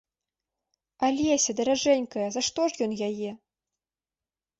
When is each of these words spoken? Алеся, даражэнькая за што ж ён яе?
Алеся, 1.07 1.51
даражэнькая 1.59 2.27
за 2.37 2.41
што 2.47 2.61
ж 2.73 2.87
ён 2.87 2.91
яе? 3.09 3.29